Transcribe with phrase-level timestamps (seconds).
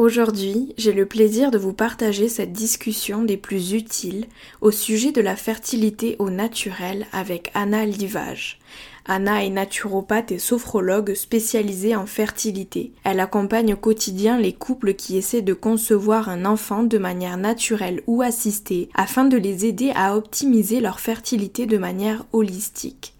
[0.00, 4.24] Aujourd'hui, j'ai le plaisir de vous partager cette discussion des plus utiles
[4.62, 8.58] au sujet de la fertilité au naturel avec Anna Livage.
[9.04, 12.92] Anna est naturopathe et sophrologue spécialisée en fertilité.
[13.04, 18.02] Elle accompagne au quotidien les couples qui essaient de concevoir un enfant de manière naturelle
[18.06, 23.12] ou assistée afin de les aider à optimiser leur fertilité de manière holistique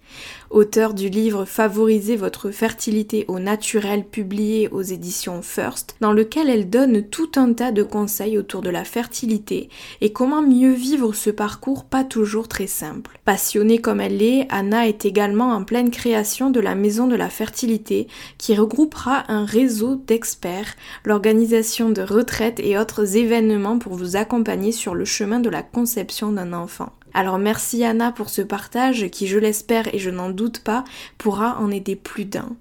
[0.49, 6.69] auteur du livre Favoriser votre fertilité au naturel publié aux éditions First, dans lequel elle
[6.69, 9.69] donne tout un tas de conseils autour de la fertilité
[10.01, 13.19] et comment mieux vivre ce parcours pas toujours très simple.
[13.25, 17.29] Passionnée comme elle l'est, Anna est également en pleine création de la Maison de la
[17.29, 20.75] Fertilité qui regroupera un réseau d'experts,
[21.05, 26.31] l'organisation de retraites et autres événements pour vous accompagner sur le chemin de la conception
[26.31, 26.91] d'un enfant.
[27.13, 30.83] Alors merci Anna pour ce partage qui, je l'espère et je n'en doute pas,
[31.17, 32.55] pourra en aider plus d'un.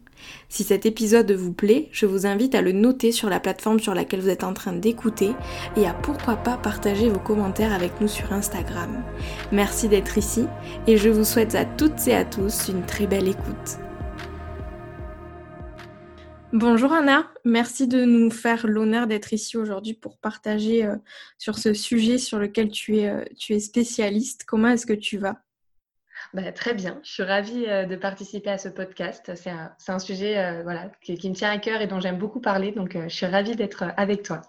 [0.48, 3.94] Si cet épisode vous plaît, je vous invite à le noter sur la plateforme sur
[3.94, 5.32] laquelle vous êtes en train d'écouter
[5.76, 9.02] et à pourquoi pas partager vos commentaires avec nous sur Instagram.
[9.52, 10.46] Merci d'être ici
[10.86, 13.89] et je vous souhaite à toutes et à tous une très belle écoute.
[16.52, 20.96] Bonjour Anna, merci de nous faire l'honneur d'être ici aujourd'hui pour partager euh,
[21.38, 24.42] sur ce sujet sur lequel tu es, euh, tu es spécialiste.
[24.46, 25.36] Comment est-ce que tu vas?
[26.34, 29.30] Bah, Très bien, je suis ravie euh, de participer à ce podcast.
[29.36, 29.52] C'est
[29.92, 30.60] un, sujet
[31.02, 33.84] qui, me tient à cœur et dont j'aime beaucoup parler, donc je suis ravie d'être
[33.96, 34.42] avec toi.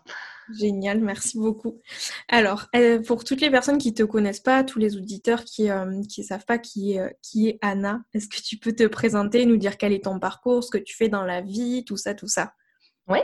[0.57, 1.79] Génial, merci beaucoup.
[2.27, 5.63] Alors, euh, pour toutes les personnes qui ne te connaissent pas, tous les auditeurs qui
[5.63, 9.57] ne euh, savent pas euh, qui est Anna, est-ce que tu peux te présenter, nous
[9.57, 12.27] dire quel est ton parcours, ce que tu fais dans la vie, tout ça, tout
[12.27, 12.53] ça?
[13.07, 13.19] Oui,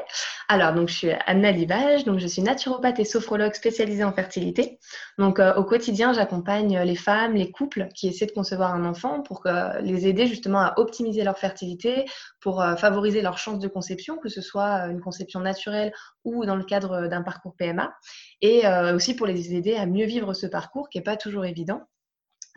[0.50, 4.80] alors donc je suis Anna Livage, donc je suis naturopathe et sophrologue spécialisée en fertilité.
[5.18, 9.44] Donc au quotidien, j'accompagne les femmes, les couples qui essaient de concevoir un enfant pour
[9.82, 12.06] les aider justement à optimiser leur fertilité,
[12.42, 15.94] pour favoriser leur chance de conception, que ce soit une conception naturelle
[16.26, 17.94] ou dans le cadre d'un parcours PMA,
[18.42, 18.64] et
[18.94, 21.84] aussi pour les aider à mieux vivre ce parcours qui n'est pas toujours évident.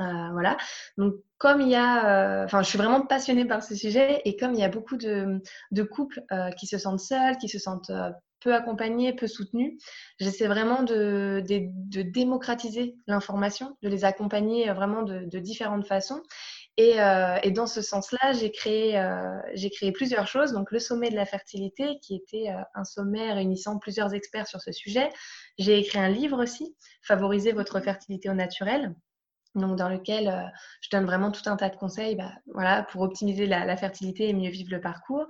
[0.00, 0.56] Euh, voilà.
[0.96, 4.36] Donc, comme il y a, euh, enfin, je suis vraiment passionnée par ce sujet et
[4.36, 5.42] comme il y a beaucoup de,
[5.82, 7.92] couples euh, qui se sentent seuls, qui se sentent
[8.40, 9.74] peu accompagnés, peu soutenus,
[10.18, 11.42] j'essaie vraiment de,
[11.90, 16.22] démocratiser l'information, de les accompagner vraiment de, différentes façons.
[16.78, 16.96] Et,
[17.50, 18.98] dans ce sens-là, j'ai créé,
[19.74, 20.52] créé plusieurs choses.
[20.52, 24.72] Donc, le sommet de la fertilité, qui était un sommet réunissant plusieurs experts sur ce
[24.72, 25.10] sujet.
[25.58, 28.94] J'ai écrit un livre aussi, Favoriser votre fertilité au naturel
[29.54, 30.42] donc dans lequel euh,
[30.80, 34.32] je donne vraiment tout un tas de conseils bah, voilà, pour optimiser la, fertilité et
[34.32, 35.26] mieux vivre le parcours.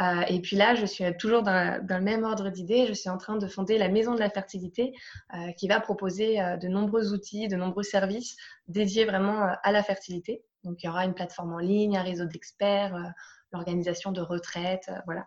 [0.00, 2.86] Euh, et puis là, je suis toujours dans, le même ordre d'idées.
[2.86, 4.92] Je suis en train de fonder la Maison de la fertilité
[5.34, 8.36] euh, qui va proposer de nombreux outils, de nombreux services
[8.68, 10.44] dédiés vraiment à la fertilité.
[10.62, 12.96] Donc il y aura une plateforme en ligne, un réseau d'experts,
[13.52, 15.26] l'organisation de retraites, voilà.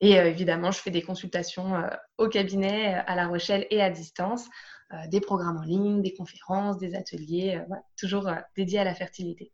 [0.00, 1.74] Et évidemment, je fais des consultations
[2.18, 4.48] au cabinet, à La Rochelle et à distance.
[4.94, 8.94] Euh, des programmes en ligne, des conférences, des ateliers, euh, toujours euh, dédiés à la
[8.94, 9.52] fertilité.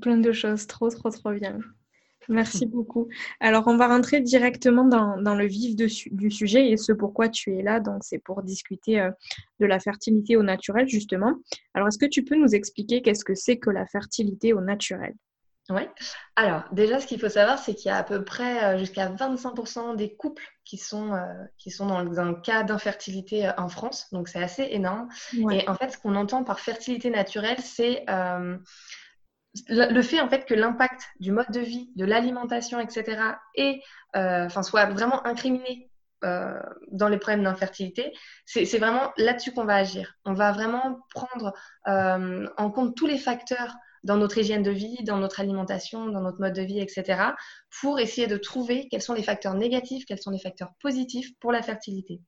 [0.00, 1.58] Plein de choses, trop, trop, trop bien.
[2.28, 3.08] Merci beaucoup.
[3.40, 7.62] Alors, on va rentrer directement dans, le vif du sujet et ce pourquoi tu es
[7.62, 7.80] là.
[7.80, 9.04] Donc, c'est pour discuter
[9.58, 11.34] de la fertilité au naturel, justement.
[11.74, 15.14] Alors, est-ce que tu peux nous expliquer qu'est-ce que c'est que la fertilité au naturel?
[15.70, 15.82] Oui.
[16.36, 19.08] Alors, déjà, ce qu'il faut savoir, c'est qu'il y a à peu près euh, jusqu'à
[19.08, 21.26] 25% des couples qui sont, euh,
[21.58, 24.06] qui sont dans un cas d'infertilité euh, en France.
[24.12, 25.08] Donc, c'est assez énorme.
[25.50, 28.04] Et en fait, ce qu'on entend par fertilité naturelle, c'est
[29.68, 33.20] le fait en fait que l'impact du mode de vie, de l'alimentation, etc.,
[33.54, 33.82] et,
[34.14, 35.90] enfin, soit vraiment incriminé
[36.22, 38.12] dans les problèmes d'infertilité,
[38.44, 40.14] c'est vraiment là-dessus qu'on va agir.
[40.24, 41.52] On va vraiment prendre
[41.86, 43.74] en compte tous les facteurs
[44.04, 47.22] dans notre hygiène de vie, dans notre alimentation, dans notre mode de vie, etc.,
[47.80, 51.52] pour essayer de trouver quels sont les facteurs négatifs, quels sont les facteurs positifs pour
[51.52, 52.20] la fertilité.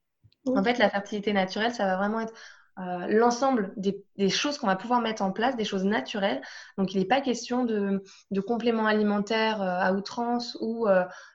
[0.47, 2.35] En fait, la fertilité naturelle, ça va vraiment être
[2.79, 6.43] euh, l'ensemble des, choses qu'on va pouvoir mettre en place, des choses naturelles.
[6.79, 8.03] Donc, il n'est pas question de,
[8.47, 10.87] compléments alimentaires euh, à outrance ou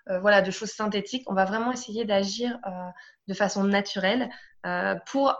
[0.08, 1.24] voilà, de choses synthétiques.
[1.28, 2.60] On va vraiment essayer d'agir
[3.28, 4.30] de façon naturelle
[5.06, 5.36] pour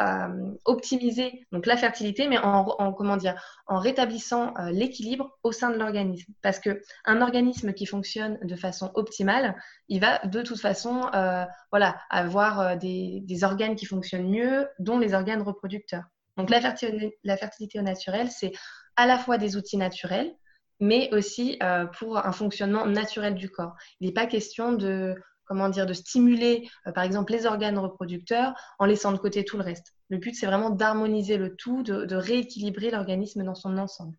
[0.00, 5.68] euh, optimiser donc la fertilité, mais en, comment dire, en rétablissant euh, l'équilibre au sein
[5.68, 6.32] de l'organisme.
[6.40, 9.54] Parce que un organisme qui fonctionne de façon optimale,
[9.88, 14.98] il va de toute façon, euh, voilà, avoir des, des, organes qui fonctionnent mieux, dont
[14.98, 16.04] les organes reproducteurs.
[16.38, 18.52] Donc la fertilité, la fertilité au naturel, c'est
[18.96, 20.34] à la fois des outils naturels,
[20.80, 21.58] mais aussi
[21.98, 23.74] pour un fonctionnement naturel du corps.
[24.00, 28.54] Il n'est pas question de comment dire, de stimuler, euh, par exemple, les organes reproducteurs
[28.78, 29.94] en laissant de côté tout le reste.
[30.08, 34.16] Le but, c'est vraiment d'harmoniser le tout, de, rééquilibrer l'organisme dans son ensemble.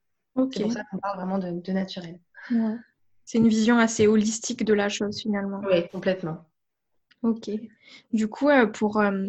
[0.51, 2.19] C'est pour ça qu'on parle vraiment de, naturel.
[3.25, 5.61] C'est une vision assez holistique de la chose, finalement.
[5.71, 6.43] Oui, complètement.
[7.21, 7.49] Ok.
[8.11, 9.27] Du coup, euh, pour, euh,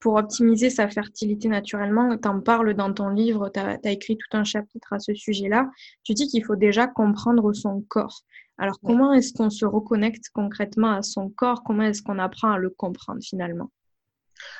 [0.00, 4.36] pour optimiser sa fertilité naturellement, tu en parles dans ton livre, tu as, écrit tout
[4.36, 5.70] un chapitre à ce sujet-là.
[6.02, 8.22] Tu dis qu'il faut déjà comprendre son corps.
[8.60, 11.62] Alors, comment est-ce qu'on se reconnecte concrètement à son corps?
[11.64, 13.70] Comment est-ce qu'on apprend à le comprendre finalement?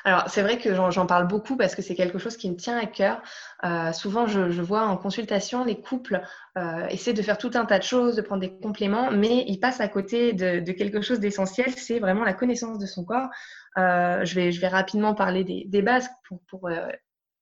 [0.03, 2.77] Alors, c'est vrai que j'en parle beaucoup parce que c'est quelque chose qui me tient
[2.79, 3.21] à cœur.
[3.63, 6.21] Euh, souvent, je, vois en consultation, les couples
[6.57, 9.59] euh, essaient de faire tout un tas de choses, de prendre des compléments, mais ils
[9.59, 13.29] passent à côté de, quelque chose d'essentiel, c'est vraiment la connaissance de son corps.
[13.77, 16.69] Euh, je, vais, je vais rapidement parler des, bases pour, pour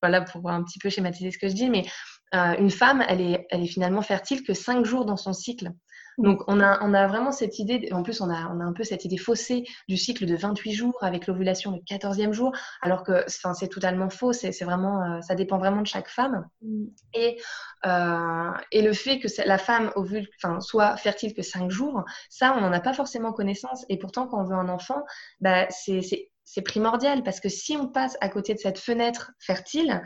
[0.01, 1.85] voilà, pour un petit peu schématiser ce que je dis, mais
[2.33, 5.71] une femme, elle est, elle est finalement fertile que cinq jours dans son cycle.
[6.19, 8.73] Donc, on a, on a vraiment cette idée, en plus, on a, on a un
[8.73, 12.51] peu cette idée faussée du cycle de 28 jours avec l'ovulation le 14e jour,
[12.81, 16.45] alors que c'est totalement faux, c'est vraiment, euh, ça dépend vraiment de chaque femme.
[16.61, 16.85] Mm.
[17.13, 17.41] Et,
[17.85, 20.27] euh, et le fait que la femme ovule,
[20.59, 23.85] soit fertile que 5 jours, ça, on n'en a pas forcément connaissance.
[23.87, 25.05] Et pourtant, quand on veut un enfant,
[25.39, 30.01] bah, c'est primordial parce que si on passe à côté de cette fenêtre fertile,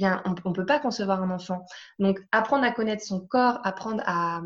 [0.00, 1.64] eh on ne peut pas concevoir un enfant.
[1.98, 4.40] Donc, apprendre à connaître son corps, apprendre à,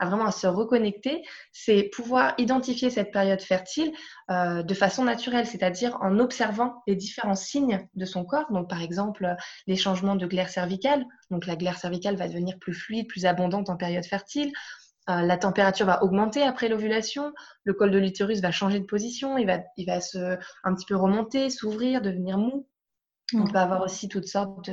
[0.00, 1.22] vraiment à se reconnecter,
[1.52, 3.92] c'est pouvoir identifier cette période fertile
[4.30, 8.50] euh, de façon naturelle, c'est-à-dire en observant les différents signes de son corps.
[8.50, 9.34] Donc, par exemple,
[9.66, 11.04] les changements de glaire cervicale.
[11.30, 14.52] Donc, la glaire cervicale va devenir plus fluide, plus abondante en période fertile.
[15.10, 17.34] Euh, la température va augmenter après l'ovulation,
[17.64, 20.86] le col de l'utérus va changer de position, il va, il va se, un petit
[20.86, 22.66] peu remonter, s'ouvrir, devenir mou.
[23.34, 24.70] On peut avoir aussi toutes sortes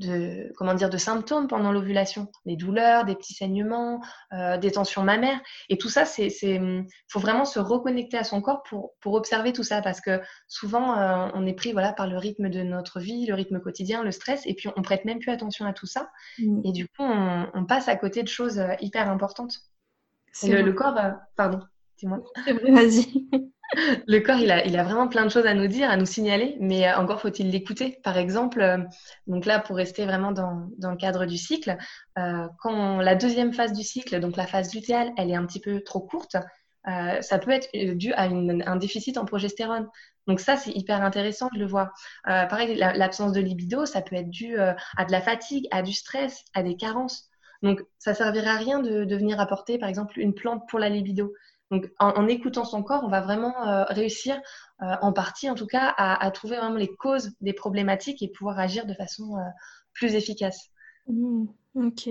[0.00, 4.00] de, comment dire, de symptômes pendant l'ovulation, des douleurs, des petits saignements,
[4.32, 5.40] euh, des tensions mammaires.
[5.68, 9.52] Et tout ça, c'est, il faut vraiment se reconnecter à son corps pour, pour observer
[9.52, 13.00] tout ça, parce que souvent, euh, on est pris voilà, par le rythme de notre
[13.00, 15.86] vie, le rythme quotidien, le stress, et puis on prête même plus attention à tout
[15.86, 16.10] ça.
[16.38, 16.60] Mm.
[16.64, 19.54] Et du coup, on, passe à côté de choses euh, hyper importantes.
[20.42, 20.98] Le, le, corps,
[21.36, 21.60] pardon,
[21.98, 22.20] dis-moi.
[22.46, 23.28] Vas-y.
[24.06, 26.06] Le corps, il a, il a, vraiment plein de choses à nous dire, à nous
[26.06, 27.98] signaler, mais euh, encore faut-il l'écouter.
[28.02, 28.78] Par exemple, euh,
[29.26, 31.76] donc là, pour rester vraiment dans, le cadre du cycle,
[32.18, 35.60] euh, quand la deuxième phase du cycle, donc la phase lutéale, elle est un petit
[35.60, 36.36] peu trop courte,
[36.84, 39.86] ça peut être dû à un déficit en progestérone.
[40.26, 41.92] Donc ça, c'est hyper intéressant de le voir.
[42.24, 46.42] pareil, l'absence de libido, ça peut être dû à de la fatigue, à du stress,
[46.54, 47.28] à des carences.
[47.62, 51.34] Donc, ça servira à rien de venir apporter, par exemple, une plante pour la libido.
[51.70, 54.40] Donc, en, écoutant son corps, on va vraiment euh, réussir,
[54.82, 58.58] euh, en partie en tout cas, à, trouver vraiment les causes des problématiques et pouvoir
[58.58, 59.42] agir de façon euh,
[59.92, 60.70] plus efficace.
[61.06, 61.44] Mmh,
[61.76, 62.08] ok.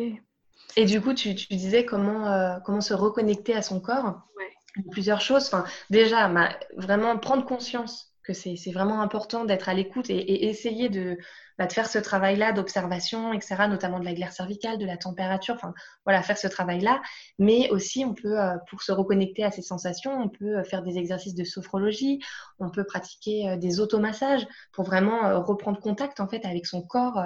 [0.78, 4.22] Et du coup, tu, disais comment, comment se reconnecter à son corps.
[4.38, 4.84] Ouais.
[4.92, 5.48] Plusieurs choses.
[5.48, 6.32] Enfin, déjà,
[6.78, 11.18] vraiment prendre conscience c'est vraiment important d'être à l'écoute et, essayer de,
[11.58, 15.56] bah, de faire ce travail-là d'observation, etc., notamment de la glaire cervicale, de la température,
[15.56, 15.74] enfin
[16.06, 17.02] voilà, faire ce travail-là.
[17.38, 20.84] Mais aussi, on peut, euh, pour se reconnecter à ces sensations, on peut euh, faire
[20.84, 22.20] des exercices de sophrologie,
[22.60, 27.22] on peut pratiquer euh, des automassages pour vraiment reprendre contact en fait avec son corps,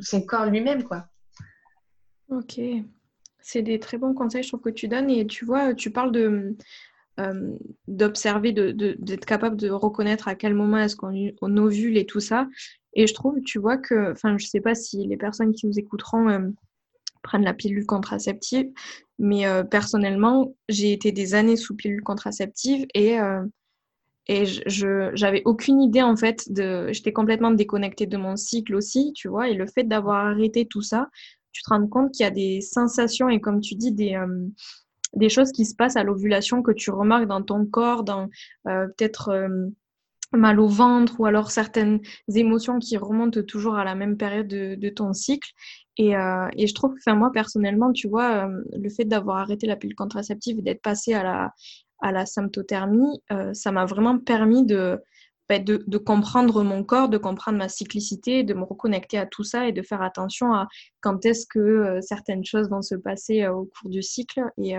[0.00, 1.06] son corps lui-même, quoi.
[2.30, 2.60] Ok.
[3.40, 5.10] C'est des très bons conseils, je trouve, que tu donnes.
[5.10, 6.56] Et tu vois, tu parles de,
[7.86, 12.46] d'observer, d'être capable de reconnaître à quel moment est-ce qu'on ovule et tout ça.
[12.94, 15.78] Et je trouve, tu vois, que, enfin, je sais pas si les personnes qui nous
[15.78, 16.48] écouteront euh,
[17.22, 18.68] prennent la pilule contraceptive,
[19.18, 23.44] mais euh, personnellement, j'ai été des années sous pilule contraceptive et, euh,
[24.26, 26.92] et je j'avais aucune idée, en fait, de.
[26.92, 30.82] J'étais complètement déconnectée de mon cycle aussi, tu vois, et le fait d'avoir arrêté tout
[30.82, 31.08] ça,
[31.52, 34.18] tu te rends compte qu'il y a des sensations et, comme tu dis, des
[35.14, 38.28] des choses qui se passent à l'ovulation que tu remarques dans ton corps, dans
[38.64, 39.48] peut-être
[40.36, 42.00] mal au ventre ou alors certaines
[42.34, 45.50] émotions qui remontent toujours à la même période de, ton cycle.
[45.96, 49.66] Et, euh, et, je trouve, enfin moi personnellement, tu vois, euh, le fait d'avoir arrêté
[49.66, 51.52] la pilule contraceptive et d'être passé à la,
[52.00, 55.00] à la symptothermie, euh, ça m'a vraiment permis de,
[55.48, 59.66] de, de, comprendre mon corps, de comprendre ma cyclicité, de me reconnecter à tout ça
[59.66, 60.68] et de faire attention à
[61.00, 64.42] quand est-ce que certaines choses vont se passer au cours du cycle.
[64.58, 64.74] Et,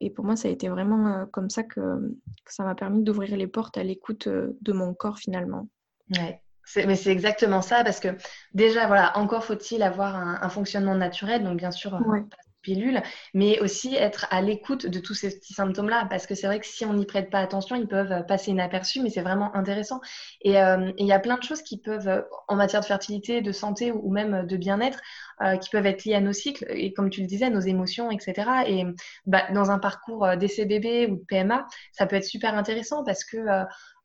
[0.00, 3.36] et pour moi, ça a été vraiment comme ça que, que ça m'a permis d'ouvrir
[3.36, 5.68] les portes à l'écoute de mon corps finalement.
[6.16, 6.40] Ouais.
[6.76, 8.08] Mais c'est exactement ça, parce que
[8.52, 12.24] déjà, voilà, encore faut-il avoir un, fonctionnement naturel, donc bien sûr, ouais
[12.64, 13.02] pilule,
[13.34, 16.66] mais aussi être à l'écoute de tous ces petits symptômes-là, parce que c'est vrai que
[16.66, 20.00] si on n'y prête pas attention, ils peuvent passer inaperçus, mais c'est vraiment intéressant.
[20.40, 23.42] Et euh, il y a plein de choses qui peuvent, euh, en matière de fertilité,
[23.42, 25.00] de santé ou même de bien-être,
[25.42, 28.10] euh, qui peuvent être liées à nos cycles et, comme tu le disais, nos émotions,
[28.10, 28.50] etc.
[28.66, 28.84] Et
[29.26, 33.24] bah, dans un parcours d'essai bébé ou de PMA, ça peut être super intéressant parce
[33.24, 33.38] que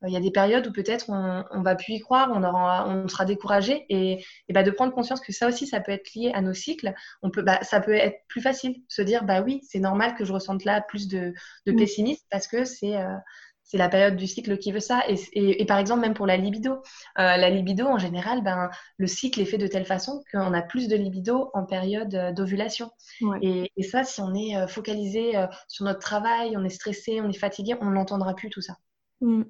[0.07, 2.87] il y a des périodes où peut-être on, on va plus y croire, on, aura,
[2.87, 6.13] on sera découragé et, et bah, de prendre conscience que ça aussi, ça peut être
[6.13, 6.93] lié à nos cycles.
[7.21, 10.23] On peut, bah, ça peut être plus facile, se dire bah oui, c'est normal que
[10.23, 11.33] je ressente là plus de,
[11.65, 11.75] de mm.
[11.75, 13.15] pessimisme parce que c'est euh,
[13.63, 15.03] c'est la période du cycle qui veut ça.
[15.07, 16.81] Et, et, par exemple, même pour la libido,
[17.19, 20.63] euh, la libido, en général, ben, le cycle est fait de telle façon qu'on a
[20.63, 22.89] plus de libido en période euh, d'ovulation.
[23.43, 25.33] Et, et, ça, si on est focalisé
[25.67, 28.77] sur notre travail, on est stressé, on est fatigué, on n'entendra plus tout ça.
[29.21, 29.43] Mm.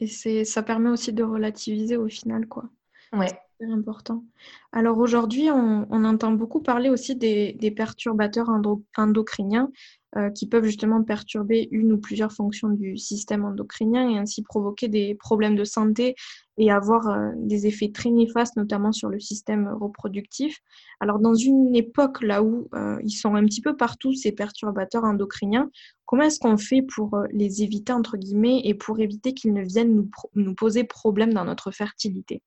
[0.00, 2.70] Et c'est, ça permet aussi de relativiser au final, quoi.
[3.14, 3.30] Ouais.
[3.60, 4.24] C'est important.
[4.72, 8.50] Alors aujourd'hui, on, entend beaucoup parler aussi des, perturbateurs
[8.96, 9.70] endocriniens
[10.16, 14.88] euh, qui peuvent justement perturber une ou plusieurs fonctions du système endocrinien et ainsi provoquer
[14.88, 16.16] des problèmes de santé
[16.58, 20.58] et avoir euh, des effets très néfastes, notamment sur le système reproductif.
[20.98, 25.04] Alors dans une époque là où euh, ils sont un petit peu partout, ces perturbateurs
[25.04, 25.70] endocriniens,
[26.06, 30.08] comment est-ce qu'on fait pour les éviter, entre guillemets, et pour éviter qu'ils ne viennent
[30.34, 32.42] nous poser problème dans notre fertilité?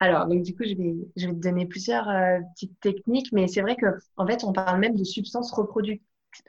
[0.00, 2.06] Alors, donc du coup, je vais, je vais te donner plusieurs
[2.54, 3.86] petites techniques, mais c'est vrai que
[4.16, 6.04] en fait, on parle même de substances reproductives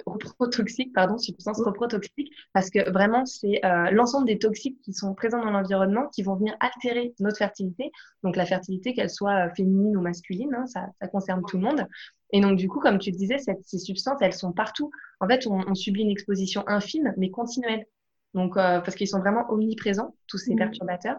[0.05, 5.43] reprotoxiques, pardon, substances reprotoxiques, parce que vraiment, c'est euh, l'ensemble des toxiques qui sont présents
[5.43, 7.91] dans l'environnement qui vont venir altérer notre fertilité.
[8.23, 11.63] Donc, la fertilité, qu'elle soit euh, féminine ou masculine, hein, ça, ça, concerne tout le
[11.63, 11.87] monde.
[12.31, 14.91] Et donc, du coup, comme tu disais, cette, ces substances, elles sont partout.
[15.19, 17.85] En fait, on, on subit une exposition infime, mais continuelle.
[18.33, 20.57] Donc, euh, parce qu'ils sont vraiment omniprésents, tous ces mmh.
[20.57, 21.17] perturbateurs.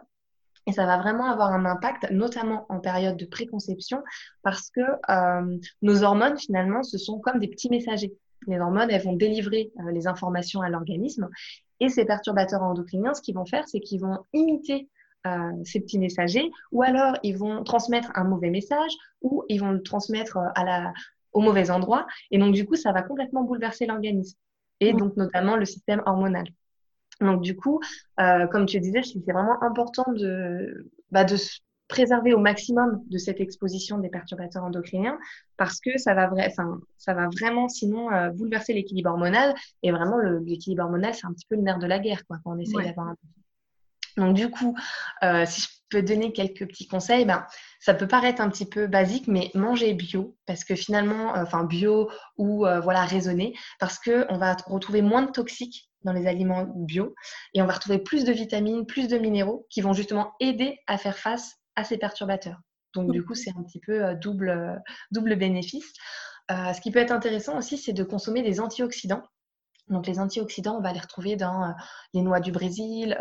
[0.66, 4.02] Et ça va vraiment avoir un impact, notamment en période de préconception,
[4.42, 8.16] parce que euh, nos hormones, finalement, ce sont comme des petits messagers
[8.47, 11.28] les hormones, elles vont délivrer euh, les informations à l'organisme.
[11.81, 14.88] Et ces perturbateurs endocriniens, ce qu'ils vont faire, c'est qu'ils vont imiter
[15.26, 19.71] euh, ces petits messagers, ou alors ils vont transmettre un mauvais message, ou ils vont
[19.71, 20.92] le transmettre euh, à la,
[21.33, 22.07] au mauvais endroit.
[22.31, 24.38] Et donc, du coup, ça va complètement bouleverser l'organisme,
[24.81, 26.47] et donc notamment le système hormonal.
[27.23, 27.81] Donc, du coup,
[28.19, 31.37] comme tu disais, c'est vraiment important de, bah, de
[31.93, 35.19] préserver au maximum de cette exposition des perturbateurs endocriniens
[35.59, 39.55] parce que ça va, enfin, ça va vraiment sinon euh, bouleverser l'équilibre hormonal.
[39.83, 42.55] Et vraiment, l'équilibre hormonal, c'est un petit peu le nerf de la guerre quoi, quand
[42.55, 43.17] on essaie d'avoir un
[44.19, 44.76] donc du coup,
[45.23, 47.47] euh, si je peux donner quelques petits conseils, ben,
[47.81, 51.64] ça peut paraître un petit peu basique, mais manger bio, parce que finalement, euh, enfin
[51.64, 56.66] bio ou voilà raisonné, parce que on va retrouver moins de toxiques dans les aliments
[56.75, 57.14] bio
[57.54, 60.99] et on va retrouver plus de vitamines, plus de minéraux qui vont justement aider à
[60.99, 62.61] faire face à ces perturbateurs.
[62.94, 64.76] Donc, du coup, c'est un petit peu euh, double, euh,
[65.11, 65.92] double bénéfice.
[66.50, 69.23] Euh, ce qui peut être intéressant aussi, c'est de consommer des antioxydants.
[69.88, 71.75] Donc, les antioxydants, on va les retrouver dans
[72.14, 73.18] les noix du Brésil,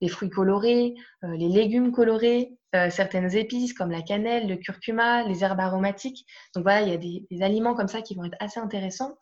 [0.00, 5.60] les fruits colorés, les légumes colorés, certaines épices comme la cannelle, le curcuma, les herbes
[5.60, 6.26] aromatiques.
[6.54, 9.18] Donc, voilà, il y a des, des aliments comme ça qui vont être assez intéressants.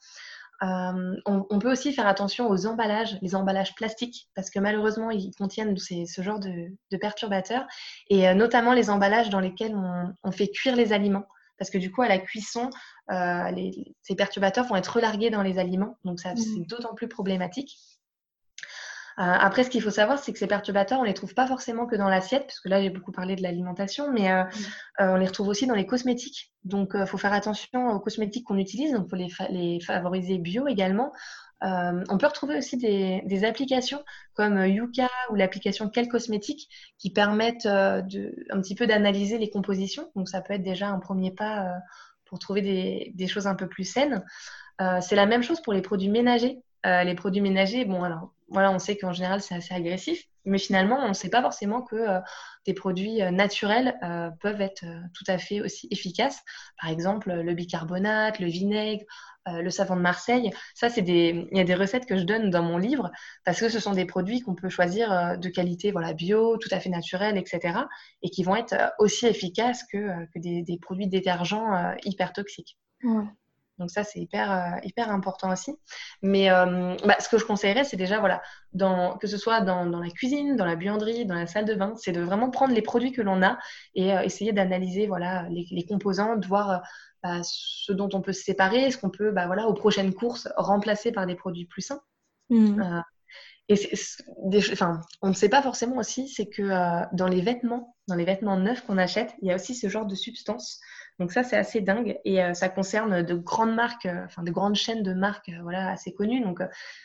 [0.63, 5.35] Euh, on, peut aussi faire attention aux emballages, les emballages plastiques, parce que malheureusement, ils
[5.35, 7.67] contiennent ce genre de, perturbateurs,
[8.09, 9.77] et euh, notamment les emballages dans lesquels
[10.23, 11.27] on, fait cuire les aliments,
[11.59, 12.71] parce que du coup, à la cuisson,
[13.11, 13.71] euh,
[14.03, 16.37] ces perturbateurs vont être relargués dans les aliments, donc ça, mmh.
[16.37, 17.77] c'est d'autant plus problématique.
[19.19, 21.87] Euh, après, ce qu'il faut savoir, c'est que ces perturbateurs, on les trouve pas forcément
[21.87, 24.43] que dans l'assiette, parce que là, j'ai beaucoup parlé de l'alimentation, mais euh,
[25.01, 26.53] euh, on les retrouve aussi dans les cosmétiques.
[26.65, 30.67] Donc, il faut faire attention aux cosmétiques qu'on utilise, donc il faut les, favoriser bio
[30.69, 31.13] également.
[31.63, 34.05] on peut retrouver aussi des, applications
[34.35, 36.69] comme Yuka ou l'application Quel Cosmétique
[36.99, 40.11] qui permettent de, un petit peu d'analyser les compositions.
[40.15, 41.73] Donc, ça peut être déjà un premier pas
[42.27, 44.23] pour trouver des, des, choses un peu plus saines.
[45.01, 46.61] c'est la même chose pour les produits ménagers.
[46.85, 50.99] les produits ménagers, bon, alors voilà, on sait qu'en général, c'est assez agressif, mais finalement,
[51.01, 52.21] on ne sait pas forcément que euh,
[52.65, 54.85] des produits euh, naturels euh, peuvent être
[55.15, 56.43] tout à fait aussi efficaces.
[56.81, 59.05] Par exemple, le bicarbonate, le vinaigre,
[59.49, 60.51] le savon de Marseille.
[60.75, 63.13] Ça, c'est des, il y a des recettes que je donne dans mon livre
[63.45, 66.81] parce que ce sont des produits qu'on peut choisir de qualité, voilà, bio, tout à
[66.81, 67.79] fait naturel, etc.
[68.23, 72.77] et qui vont être aussi efficaces que, que des, produits détergents hyper toxiques.
[73.79, 75.75] Donc ça, c'est hyper, hyper important aussi.
[76.23, 78.43] Mais bah, ce que je conseillerais, c'est déjà, voilà,
[78.73, 81.93] dans, que ce soit dans, la cuisine, dans la buanderie, dans la salle de bain,
[81.97, 83.59] c'est de vraiment prendre les produits que l'on a
[83.95, 86.83] et essayer d'analyser voilà, les, composants, de voir
[87.23, 90.49] bah, ce dont on peut se séparer, ce qu'on peut, bah, voilà, aux prochaines courses,
[90.57, 92.01] remplacer par des produits plus sains?
[92.49, 93.03] Mmh.
[93.69, 93.77] Et
[94.73, 98.25] enfin, on ne sait pas forcément aussi, c'est que euh, dans les vêtements, dans les
[98.25, 100.81] vêtements neufs qu'on achète, il y a aussi ce genre de substance.
[101.19, 104.51] Donc ça, c'est assez dingue et euh, ça concerne de grandes marques, euh, enfin de
[104.51, 106.43] grandes chaînes de marques, voilà, assez connues.
[106.43, 106.61] Donc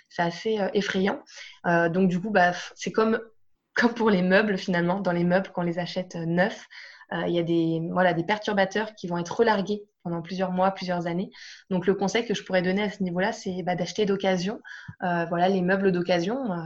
[0.09, 1.23] c'est assez effrayant.
[1.65, 3.19] donc du coup, bah, c'est comme
[3.73, 4.99] comme pour les meubles finalement.
[4.99, 6.67] Dans les meubles, quand on les achète neufs,
[7.13, 11.07] il y a des voilà des perturbateurs qui vont être relargués pendant plusieurs mois, plusieurs
[11.07, 11.31] années.
[11.69, 14.59] Donc le conseil que je pourrais donner à ce niveau-là, c'est bah, d'acheter d'occasion.
[15.03, 16.57] Euh, voilà, les meubles d'occasion, euh,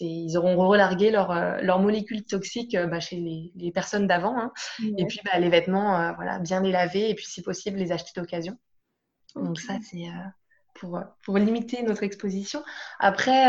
[0.00, 3.16] ils auront relargué leurs leur euh, molécules toxiques bah, chez
[3.54, 4.38] les, personnes d'avant.
[4.38, 4.52] Hein.
[4.98, 8.18] Et puis bah, les vêtements, voilà, bien les laver et puis si possible les acheter
[8.20, 8.56] d'occasion.
[9.34, 10.08] Donc ça, c'est
[10.74, 12.62] pour, pour, limiter notre exposition.
[12.98, 13.48] Après,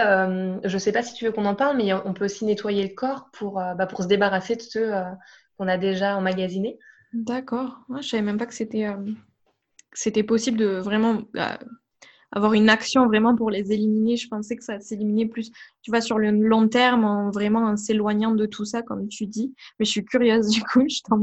[0.64, 2.88] je ne sais pas si tu veux qu'on en parle, mais on peut aussi nettoyer
[2.88, 4.94] le corps pour, bah, pour se débarrasser de ceux
[5.58, 6.80] qu'on a déjà emmagasinés.
[7.14, 7.86] D'accord.
[7.90, 8.98] je ne savais même pas que c'était euh,
[9.94, 11.56] c'était possible de vraiment euh,
[12.34, 14.18] avoir une action vraiment pour les éliminer.
[14.18, 17.78] Je pensais que ça s'éliminait plus, tu vois, sur le long terme, en vraiment en
[17.78, 19.54] s'éloignant de tout ça, comme tu dis.
[19.80, 21.22] Mais je suis curieuse du coup, je t'en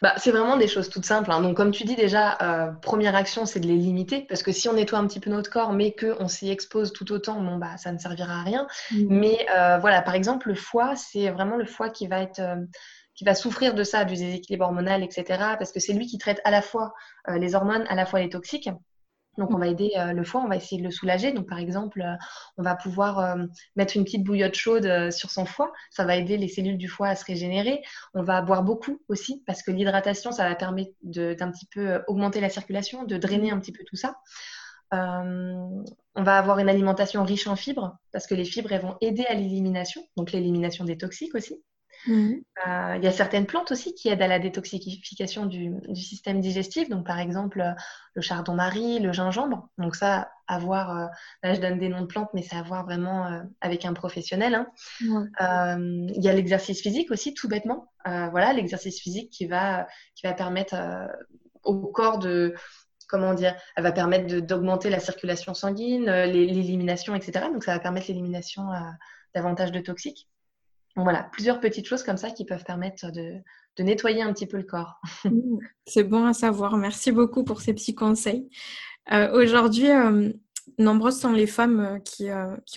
[0.00, 1.32] bah, c'est vraiment des choses toutes simples.
[1.32, 1.40] Hein.
[1.40, 4.24] Donc, comme tu dis déjà, euh, première action, c'est de les limiter.
[4.28, 7.10] Parce que si on nettoie un petit peu notre corps, mais qu'on s'y expose tout
[7.10, 8.68] autant, bon, bah, ça ne servira à rien.
[8.92, 9.06] Mmh.
[9.08, 9.46] Mais
[9.80, 12.40] voilà, par exemple, le foie, c'est vraiment le foie qui va être
[13.14, 15.24] qui va souffrir de ça, du déséquilibre hormonal, etc.
[15.58, 16.94] Parce que c'est lui qui traite à la fois
[17.28, 18.70] euh, les hormones, à la fois les toxiques.
[19.38, 21.32] Donc, on va aider euh, le foie, on va essayer de le soulager.
[21.32, 22.14] Donc, par exemple, euh,
[22.58, 23.36] on va pouvoir
[23.76, 25.72] mettre une petite bouillotte chaude sur son foie.
[25.90, 27.82] Ça va aider les cellules du foie à se régénérer.
[28.14, 32.40] On va boire beaucoup aussi parce que l'hydratation, ça va permettre d'un petit peu augmenter
[32.40, 34.16] la circulation, de drainer un petit peu tout ça.
[34.92, 39.24] on va avoir une alimentation riche en fibres parce que les fibres, elles vont aider
[39.26, 41.62] à l'élimination, donc l'élimination des toxiques aussi.
[42.06, 42.34] Mmh.
[42.66, 46.88] Euh, il y a certaines plantes aussi qui aident à la détoxification du, système digestif.
[46.88, 47.72] Donc, par exemple, euh,
[48.14, 49.68] le chardon-marie, le gingembre.
[49.78, 51.06] Donc, ça, à voir, euh,
[51.42, 54.54] là, je donne des noms de plantes, mais c'est à voir vraiment avec un professionnel.
[54.54, 54.66] Hein.
[55.40, 57.92] Il y a l'exercice physique aussi, tout bêtement.
[58.04, 60.74] voilà, l'exercice physique qui va, qui va permettre
[61.62, 62.54] au corps de
[63.08, 67.46] comment dire, elle va permettre d'augmenter la circulation sanguine, l'élimination, etc.
[67.52, 68.64] Donc, ça va permettre l'élimination
[69.34, 70.28] davantage de toxiques
[70.96, 73.42] voilà, plusieurs petites choses comme ça qui peuvent permettre de,
[73.78, 75.00] nettoyer un petit peu le corps.
[75.24, 76.76] Mmh, c'est bon à savoir.
[76.76, 78.48] Merci beaucoup pour ces petits conseils.
[79.12, 80.32] Euh, aujourd'hui, euh,
[80.78, 82.28] nombreuses sont les femmes euh, qui,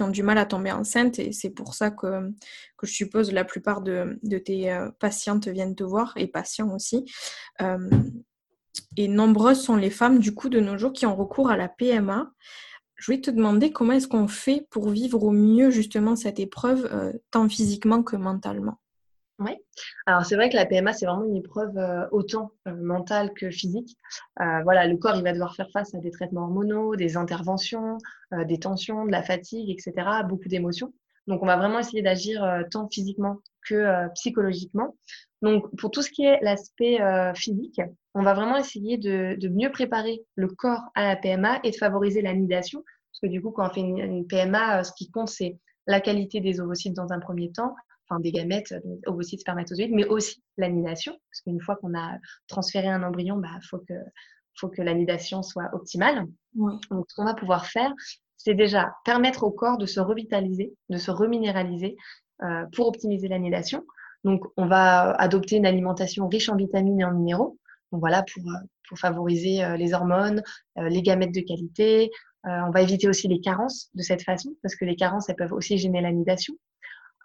[0.04, 2.32] ont du mal à tomber enceinte et c'est pour ça que,
[2.78, 7.06] que, je suppose la plupart de, de, tes patientes viennent te voir et patients aussi.
[8.98, 11.68] et nombreuses sont les femmes du coup de nos jours qui ont recours à la
[11.68, 12.32] PMA
[12.96, 16.88] je voulais te demander comment est-ce qu'on fait pour vivre au mieux justement cette épreuve,
[16.92, 18.80] euh, tant physiquement que mentalement.
[19.38, 19.52] Oui,
[20.06, 23.52] alors c'est vrai que la PMA, c'est vraiment une épreuve euh, autant euh, mentale que
[23.52, 23.98] physique.
[24.38, 27.98] voilà, le corps, il va devoir faire face à des traitements hormonaux, des interventions,
[28.32, 29.94] des tensions, de la fatigue, etc.,
[30.28, 30.94] beaucoup d'émotions.
[31.28, 34.96] Donc, on va vraiment essayer d'agir tant physiquement que psychologiquement.
[35.46, 36.98] Donc, pour tout ce qui est l'aspect
[37.36, 37.80] physique,
[38.16, 41.76] on va vraiment essayer de, de, mieux préparer le corps à la PMA et de
[41.76, 42.84] favoriser l'anidation.
[43.12, 46.02] Parce que du coup, quand on fait une, PMA, euh, ce qui compte, c'est la
[46.02, 47.76] qualité des ovocytes dans un premier temps,
[48.10, 51.14] enfin des gamètes, donc ovocytes, spermatozoïdes, mais aussi l'anidation.
[51.14, 53.94] Parce qu'une fois qu'on a transféré un embryon, il bah, faut que,
[54.60, 56.26] faut que l'anidation soit optimale.
[56.56, 57.94] Donc, ce qu'on va pouvoir faire,
[58.36, 61.98] c'est déjà permettre au corps de se revitaliser, de se reminéraliser
[62.42, 63.86] euh, pour optimiser l'anidation.
[64.26, 67.58] Donc, on va adopter une alimentation riche en vitamines et en minéraux
[68.00, 70.44] voilà, pour, euh, favoriser euh, les hormones,
[70.78, 72.12] euh, les gamètes de qualité.
[72.44, 75.54] on va éviter aussi les carences de cette façon, parce que les carences, elles peuvent
[75.54, 76.54] aussi gêner l'anidation.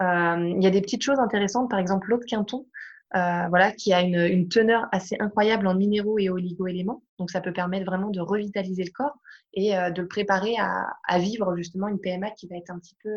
[0.00, 2.66] il y a des petites choses intéressantes, par exemple l'eau de quinton,
[3.12, 7.02] voilà, qui a une, teneur assez incroyable en minéraux et oligo-éléments.
[7.18, 9.18] Donc, ça peut permettre vraiment de revitaliser le corps
[9.52, 13.14] et de le préparer à, vivre justement une PMA qui va être un petit peu,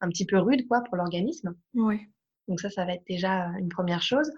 [0.00, 1.56] un petit peu rude quoi, pour l'organisme.
[2.48, 4.30] Donc, ça, ça va être déjà une première chose.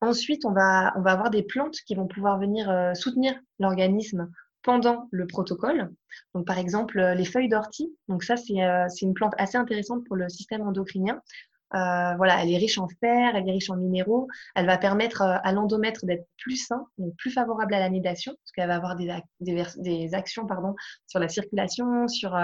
[0.00, 4.30] Ensuite, on va, on va avoir des plantes qui vont pouvoir venir euh, soutenir l'organisme
[4.62, 5.90] pendant le protocole.
[6.34, 7.92] Donc, par exemple, euh, les feuilles d'ortie.
[8.06, 11.20] Donc, ça, euh, c'est une plante assez intéressante pour le système endocrinien.
[11.72, 14.28] voilà, elle est riche en fer, elle est riche en minéraux.
[14.54, 18.68] Elle va permettre à l'endomètre d'être plus sain, donc plus favorable à l'anidation, parce qu'elle
[18.68, 20.74] va avoir des, des, actions pardon,
[21.06, 22.38] sur la circulation, sur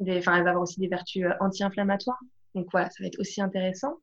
[0.00, 2.18] des, elle va avoir aussi des vertus anti-inflammatoires.
[2.54, 3.98] Donc voilà, ça va être aussi intéressant.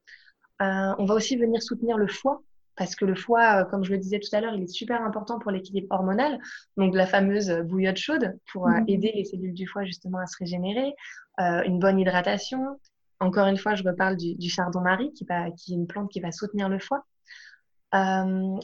[0.62, 2.42] On va aussi venir soutenir le foie
[2.78, 5.40] parce que le foie, comme je le disais tout à l'heure, il est super important
[5.40, 6.40] pour l'équilibre hormonal.
[6.78, 8.86] Donc la fameuse bouillotte chaude pour mmh.
[8.88, 10.94] aider les cellules du foie justement à se régénérer,
[11.38, 12.80] une bonne hydratation.
[13.20, 15.26] Encore une fois, je reparle du, du chardon-marie, qui,
[15.58, 17.06] qui est une plante qui va soutenir le foie.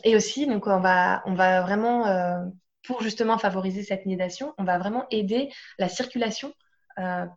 [0.03, 2.49] et aussi, donc on va, on va vraiment
[2.87, 6.51] pour justement favoriser cette nidation, on va vraiment aider la circulation euh,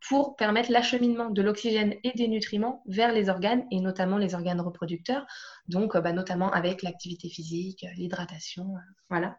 [0.09, 4.61] pour permettre l'acheminement de l'oxygène et des nutriments vers les organes et notamment les organes
[4.61, 5.27] reproducteurs,
[5.69, 9.37] donc euh, bah, notamment avec l'activité physique, l'hydratation, euh, voilà.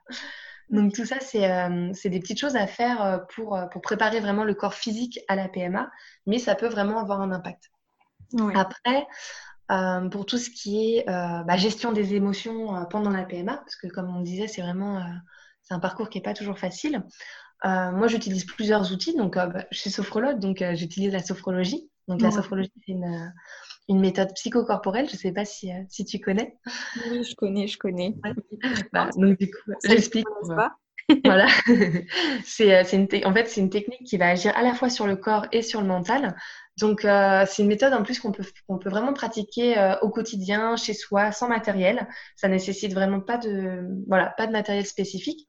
[0.70, 4.74] Donc tout ça, c'est des petites choses à faire pour, pour préparer vraiment le corps
[4.74, 5.92] physique à la PMA,
[6.28, 7.70] mais ça peut vraiment avoir un impact.
[8.56, 9.06] Après,
[10.12, 14.16] pour tout ce qui est bah, gestion des émotions pendant la PMA, parce que comme
[14.16, 15.04] on disait, c'est vraiment
[15.72, 17.04] un parcours qui n'est pas toujours facile.
[17.66, 19.16] Euh, moi, j'utilise plusieurs outils.
[19.16, 21.90] Donc, euh, bah, je suis sophrologue, donc euh, j'utilise la sophrologie.
[22.08, 23.34] Donc, la sophrologie, c'est une,
[23.88, 25.08] une, méthode psychocorporelle.
[25.08, 26.58] Je ne sais pas si, si, tu connais.
[27.10, 28.16] Oui, je connais, je connais.
[28.94, 30.26] Bah, donc, du coup, j'explique.
[31.26, 31.48] voilà.
[32.44, 35.16] c'est, une en fait, c'est une technique qui va agir à la fois sur le
[35.16, 36.36] corps et sur le mental.
[36.80, 40.94] Donc, c'est une méthode en plus qu'on peut, qu'on peut vraiment pratiquer au quotidien, chez
[40.94, 42.08] soi, sans matériel.
[42.36, 45.48] Ça nécessite vraiment pas de, voilà, pas de matériel spécifique.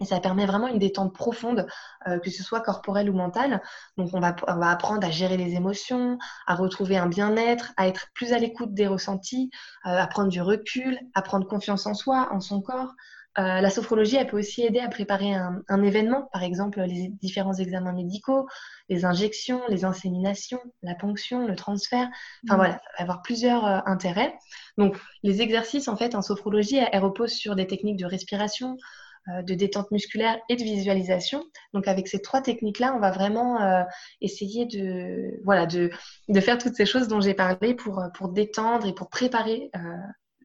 [0.00, 1.66] Et ça permet vraiment une détente profonde,
[2.08, 3.62] euh, que ce soit corporelle ou mentale.
[3.96, 7.86] Donc on va, on va apprendre à gérer les émotions, à retrouver un bien-être, à
[7.86, 9.50] être plus à l'écoute des ressentis,
[9.86, 12.92] euh, à prendre du recul, à prendre confiance en soi, en son corps.
[13.36, 17.08] Euh, la sophrologie, elle peut aussi aider à préparer un, un, événement, par exemple les
[17.20, 18.46] différents examens médicaux,
[18.88, 22.08] les injections, les inséminations, la ponction, le transfert.
[22.44, 22.56] Enfin mmh.
[22.56, 24.38] voilà, avoir plusieurs intérêts.
[24.78, 28.76] Donc les exercices, en fait, en sophrologie, elles reposent sur des techniques de respiration,
[29.26, 31.44] de détente musculaire et de visualisation.
[31.72, 33.82] Donc avec ces trois techniques-là, on va vraiment euh,
[34.20, 35.90] essayer de, voilà, de,
[36.28, 39.80] de, faire toutes ces choses dont j'ai parlé pour, pour détendre et pour préparer euh,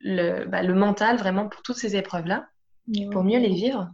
[0.01, 2.47] le, bah, le mental vraiment pour toutes ces épreuves-là,
[3.11, 3.89] pour mieux les vivre.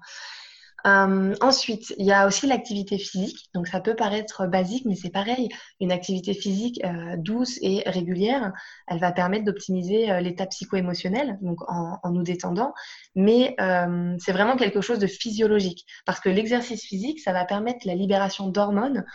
[0.86, 3.50] Euh, ensuite, il y a aussi l'activité physique.
[3.54, 5.50] Donc, ça peut paraître basique, mais c'est pareil.
[5.80, 8.54] Une activité physique euh, douce et régulière,
[8.88, 12.74] elle va permettre d'optimiser euh, l'état psycho-émotionnel, donc en, nous détendant.
[13.16, 13.56] Mais
[14.20, 18.48] c'est vraiment quelque chose de physiologique, parce que l'exercice physique, ça va permettre la libération
[18.48, 19.06] d'hormones,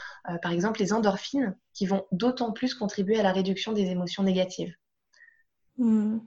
[0.43, 4.75] par exemple les endorphines, qui vont d'autant plus contribuer à la réduction des émotions négatives.
[5.79, 6.19] Hmm.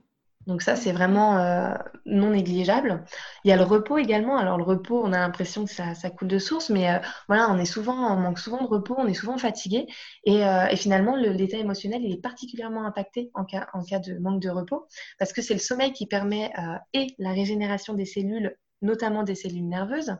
[0.46, 3.04] Donc ça, c'est vraiment euh, non négligeable.
[3.44, 4.36] Il y a le repos également.
[4.36, 7.58] Alors le repos, on a l'impression que ça, coule de source, mais euh, voilà, on
[7.58, 9.86] est souvent, on manque souvent de repos, on est souvent fatigué,
[10.24, 14.18] et, euh, et finalement, l'état émotionnel, il est particulièrement impacté en cas, en cas de
[14.18, 14.86] manque de repos,
[15.18, 16.52] parce que c'est le sommeil qui permet
[16.92, 20.16] et la régénération des cellules, notamment des cellules nerveuses,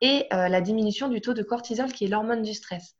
[0.00, 2.96] et la diminution du taux de cortisol, qui est l'hormone du stress.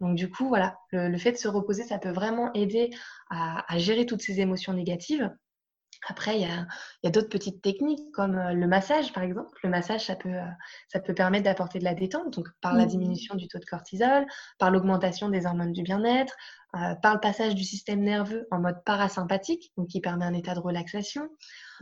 [0.00, 2.90] Donc du coup, voilà, le, fait de se reposer, ça peut vraiment aider
[3.30, 5.30] à gérer toutes ces émotions négatives
[6.08, 9.58] après, il y a, d'autres petites techniques comme euh, le massage, par exemple.
[9.62, 10.46] Le massage, ça peut, euh,
[10.88, 14.26] ça peut permettre d'apporter de la détente, donc par la diminution du taux de cortisol,
[14.58, 16.34] par l'augmentation des hormones du bien-être,
[16.74, 20.54] euh, par le passage du système nerveux en mode parasympathique, donc qui permet un état
[20.54, 21.28] de relaxation.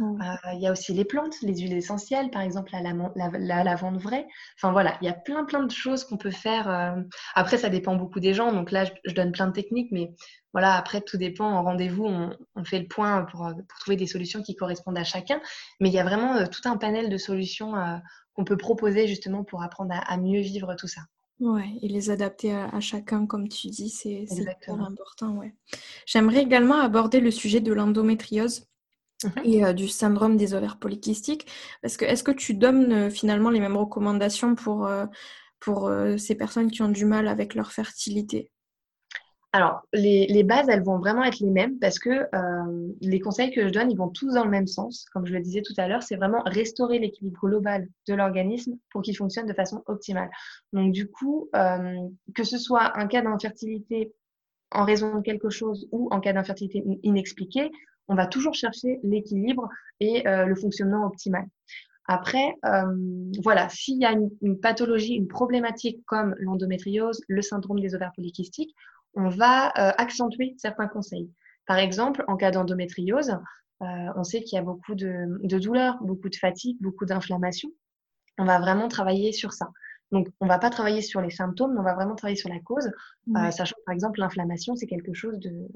[0.00, 0.22] Mmh.
[0.54, 4.26] Il y a aussi les plantes, les huiles essentielles, par exemple la, la, lavande vraie.
[4.56, 6.96] Enfin voilà, il y a plein plein de choses qu'on peut faire.
[7.34, 10.14] Après, ça dépend beaucoup des gens, donc là, je donne plein de techniques, mais
[10.52, 11.46] voilà, après, tout dépend.
[11.46, 15.40] En rendez-vous, on, fait le point pour, trouver des solutions qui correspondent à chacun.
[15.80, 17.96] Mais il y a vraiment euh, tout un panel de solutions euh,
[18.34, 21.02] qu'on peut proposer justement pour apprendre à, mieux vivre tout ça.
[21.38, 24.26] Ouais, et les adapter à, chacun, comme tu dis, c'est
[24.68, 25.36] important.
[25.36, 25.54] Ouais.
[26.04, 28.66] J'aimerais également aborder le sujet de l'endométriose.
[29.24, 29.42] Mhm.
[29.44, 31.46] et euh, du syndrome des ovaires polykystiques.
[31.82, 34.90] Parce que est-ce que tu donnes finalement les mêmes recommandations pour,
[35.60, 38.50] pour ces personnes qui ont du mal avec leur fertilité?
[39.52, 43.66] Alors, les, bases, elles vont vraiment être les mêmes parce que euh, les conseils que
[43.66, 45.06] je donne, ils vont tous dans le même sens.
[45.12, 49.02] Comme je le disais tout à l'heure, c'est vraiment restaurer l'équilibre global de l'organisme pour
[49.02, 50.30] qu'il fonctionne de façon optimale.
[50.72, 51.96] Donc, du coup, euh,
[52.36, 54.14] que ce soit un cas d'infertilité
[54.70, 57.72] en raison de quelque chose ou en cas d'infertilité inexpliquée,
[58.10, 59.68] on va toujours chercher l'équilibre
[60.00, 61.46] et euh, le fonctionnement optimal.
[62.06, 62.56] Après,
[63.44, 68.74] voilà, s'il y a une, pathologie, une problématique comme l'endométriose, le syndrome des ovaires polykystiques,
[69.14, 71.30] on va euh, accentuer certains conseils.
[71.66, 73.30] Par exemple, en cas d'endométriose,
[73.82, 77.70] euh, on sait qu'il y a beaucoup de, douleurs, beaucoup de fatigue, beaucoup d'inflammation.
[78.38, 79.68] On va vraiment travailler sur ça.
[80.12, 82.48] Donc, on ne va pas travailler sur les symptômes, mais on va vraiment travailler sur
[82.48, 82.90] la cause,
[83.36, 85.68] euh, sachant par exemple l'inflammation, c'est quelque chose de,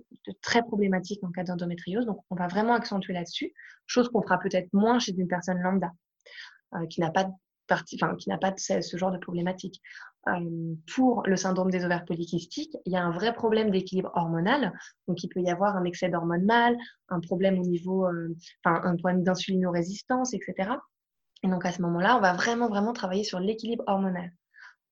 [0.42, 2.06] très problématique en cas d'endométriose.
[2.06, 3.52] Donc, on va vraiment accentuer là-dessus,
[3.86, 5.92] chose qu'on fera peut-être moins chez une personne lambda,
[6.90, 7.30] qui n'a pas
[7.68, 9.80] partie, enfin, qui n'a pas ce, ce, genre de problématique.
[10.94, 14.72] pour le syndrome des ovaires polykystiques, il y a un vrai problème d'équilibre hormonal.
[15.06, 16.76] Donc, il peut y avoir un excès d'hormones mâles,
[17.08, 18.06] un problème au niveau,
[18.64, 20.72] enfin, un problème d'insulinorésistance, etc.
[21.44, 24.32] Et donc, à ce moment-là, on va vraiment, vraiment travailler sur l'équilibre hormonal.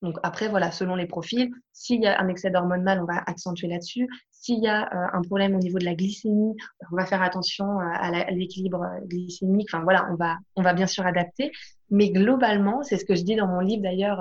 [0.03, 3.23] Donc après, voilà, selon les profils, s'il y a un excès d'hormones mâles, on va
[3.25, 4.07] accentuer là-dessus.
[4.31, 6.55] S'il y a euh, un problème au niveau de la glycémie,
[6.91, 9.69] on va faire attention euh, à l'équilibre euh, glycémique.
[9.71, 11.51] Enfin voilà, on va, on va bien sûr adapter.
[11.89, 14.19] Mais globalement, c'est ce que je dis dans mon livre d'ailleurs,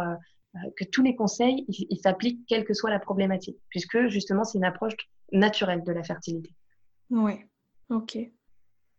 [0.76, 4.64] que tous les conseils, ils s'appliquent quelle que soit la problématique, puisque justement, c'est une
[4.64, 4.94] approche
[5.32, 6.54] naturelle de la fertilité.
[7.08, 7.32] Oui,
[7.88, 8.18] ok.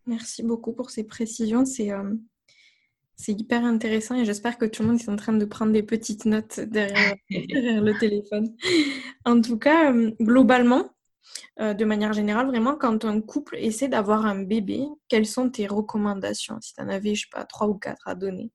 [0.08, 1.66] Merci beaucoup pour ces précisions.
[1.66, 1.92] C'est
[3.16, 5.84] c'est hyper intéressant et j'espère que tout le monde est en train de prendre des
[5.84, 8.56] petites notes derrière, le téléphone.
[9.26, 10.90] En tout cas, euh, globalement,
[11.60, 15.68] euh, de manière générale, vraiment, quand un couple essaie d'avoir un bébé, quelles sont tes
[15.68, 16.58] recommandations?
[16.62, 18.52] Si tu en avais, je sais pas, trois ou quatre à donner.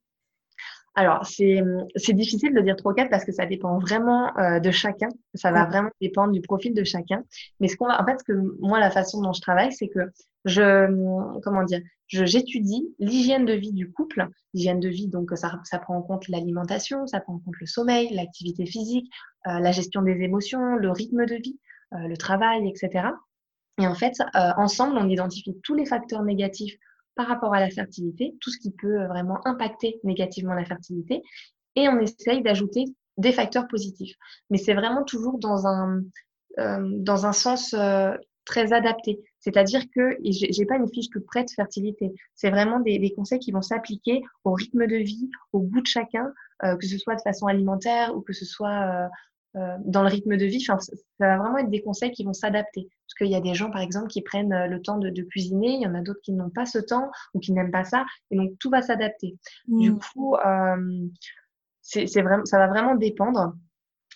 [0.95, 4.73] Alors, c'est difficile de dire trois ou quatre parce que ça dépend vraiment euh, de
[4.73, 5.09] chacun.
[5.35, 7.23] Ça va vraiment dépendre du profil de chacun.
[7.61, 10.01] Mais ce qu'on en fait, ce que moi, la façon dont je travaille, c'est que
[10.45, 14.29] je, comment dire, j'étudie l'hygiène de vie du couple.
[14.55, 17.67] L'hygiène de vie, donc, ça, ça prend en compte l'alimentation, ça prend en compte le
[17.67, 19.11] sommeil, l'activité physique,
[19.47, 21.59] euh, la gestion des émotions, le rythme de vie,
[21.95, 23.09] euh, le travail, etc.
[23.81, 26.77] Et en fait, ensemble, on identifie tous les facteurs négatifs
[27.19, 31.23] par rapport à la fertilité, tout ce qui peut euh, vraiment impacter négativement la fertilité,
[31.75, 32.85] et on essaye d'ajouter
[33.17, 34.15] des facteurs positifs.
[34.51, 36.01] Mais c'est vraiment toujours dans un,
[36.61, 39.21] euh, dans un sens euh, très adapté.
[39.41, 42.13] C'est-à-dire que j'ai pas une fiche toute prête fertilité.
[42.35, 45.87] C'est vraiment des, des, conseils qui vont s'appliquer au rythme de vie, au goût de
[45.87, 49.09] chacun, que ce soit de façon alimentaire ou que ce soit
[49.57, 50.63] euh, dans le rythme de vie.
[50.69, 52.87] Enfin, ça va vraiment être des conseils qui vont s'adapter.
[53.07, 55.69] Parce qu'il y a des gens, par exemple, qui prennent euh, le temps de, cuisiner,
[55.69, 58.05] il y en a d'autres qui n'ont pas ce temps ou qui n'aiment pas ça.
[58.31, 59.39] Et donc, tout va s'adapter.
[59.67, 59.99] Du mmh.
[60.13, 61.09] coup, euh,
[61.81, 63.55] c'est vraiment, ça va vraiment dépendre.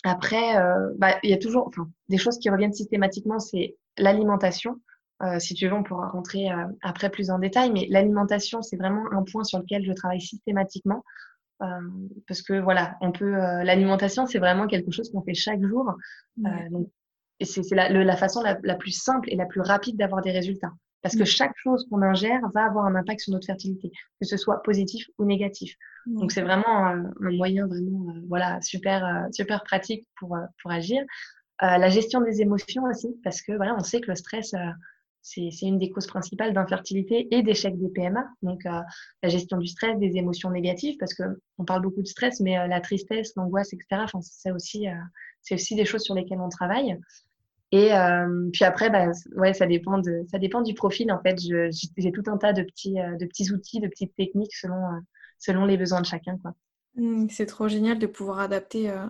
[0.03, 0.55] Après,
[0.97, 4.79] bah, il y a toujours enfin, des choses qui reviennent systématiquement, c'est l'alimentation.
[5.39, 6.49] Si tu veux, on pourra rentrer
[6.81, 11.03] après plus en détail, mais l'alimentation, c'est vraiment un point sur lequel je travaille systématiquement.
[11.63, 11.65] Euh,
[12.27, 15.93] parce que voilà, on peut euh, l'alimentation, c'est vraiment quelque chose qu'on fait chaque jour.
[16.45, 16.89] Euh, donc,
[17.39, 20.31] et c'est la, la, façon la, la, plus simple et la plus rapide d'avoir des
[20.31, 20.71] résultats.
[21.01, 24.37] Parce que chaque chose qu'on ingère va avoir un impact sur notre fertilité, que ce
[24.37, 25.75] soit positif ou négatif.
[26.05, 31.03] Donc c'est vraiment un, moyen vraiment voilà super super pratique pour pour agir.
[31.61, 34.55] la gestion des émotions aussi, parce que voilà, on sait que le stress
[35.23, 38.27] c'est une des causes principales d'infertilité et d'échec des PMA.
[38.41, 38.81] Donc, euh,
[39.23, 41.23] la gestion du stress, des émotions négatives, parce que
[41.57, 44.03] on parle beaucoup de stress, mais euh, la tristesse, l'angoisse, etc.
[44.21, 44.93] C'est aussi, euh,
[45.51, 46.99] aussi des choses sur lesquelles on travaille.
[47.71, 47.89] Et
[48.51, 51.11] puis après, bah, ouais, ça dépend de, ça dépend du profil.
[51.11, 55.01] En fait, j'ai tout un tas de petits, de petits outils, de petites techniques selon,
[55.39, 56.53] selon les besoins de chacun, quoi.
[56.95, 59.07] Mmh, c'est trop génial de pouvoir adapter, euh,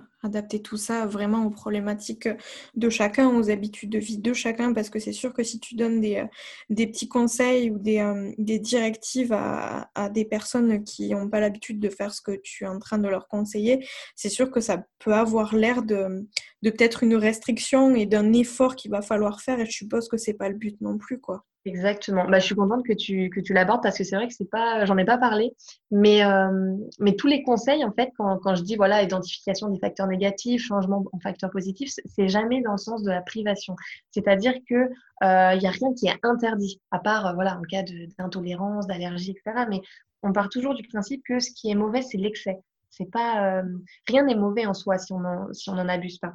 [0.64, 2.30] tout ça vraiment aux problématiques
[2.76, 5.76] de chacun, aux habitudes de vie de chacun, parce que c'est sûr que si tu
[5.76, 11.42] donnes des, euh, petits conseils ou des, euh, directives à, des personnes qui n'ont pas
[11.42, 14.62] l'habitude de faire ce que tu es en train de leur conseiller, c'est sûr que
[14.62, 16.26] ça peut avoir l'air de,
[16.62, 20.16] de peut-être une restriction et d'un effort qu'il va falloir faire, et je suppose que
[20.18, 21.44] c'est pas le but non plus, quoi.
[21.66, 22.26] Exactement.
[22.26, 24.50] Bah, je suis contente que tu, que tu l'abordes parce que c'est vrai que c'est
[24.50, 25.54] pas, j'en ai pas parlé,
[25.92, 29.80] mais, euh, mais tous les conseils, en fait, quand, quand je dis voilà, identification des
[29.80, 33.78] facteurs négatifs, changement en facteurs positifs, c'est jamais dans le sens de la privation.
[34.12, 37.62] C'est-à-dire que euh, il y a rien qui est interdit, à part euh, voilà, en
[37.62, 37.84] cas
[38.20, 39.66] d'intolérance, d'allergie, etc.
[39.70, 39.80] Mais
[40.22, 42.60] on part toujours du principe que ce qui est mauvais, c'est l'excès.
[42.90, 43.64] C'est pas, euh,
[44.08, 46.34] rien n'est mauvais en soi si on en, si on n'en abuse pas.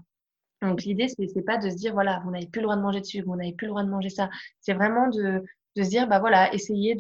[0.63, 2.83] Donc l'idée, c'est, c'est pas de se dire, voilà, vous n'avez plus le droit de
[2.83, 4.29] manger dessus, vous n'avez plus le droit de manger ça.
[4.61, 5.45] C'est vraiment de,
[5.77, 6.97] de se dire, bah voilà, essayez